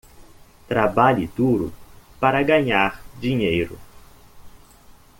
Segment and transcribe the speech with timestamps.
[0.67, 1.71] Trabalhe duro
[2.19, 3.77] para ganhar dinheiro